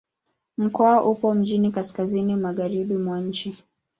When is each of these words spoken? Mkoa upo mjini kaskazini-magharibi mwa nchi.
Mkoa 0.57 1.03
upo 1.05 1.33
mjini 1.33 1.71
kaskazini-magharibi 1.71 2.97
mwa 2.97 3.21
nchi. 3.21 3.63